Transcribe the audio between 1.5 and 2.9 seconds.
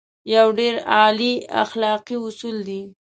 اخلاقي اصول دی.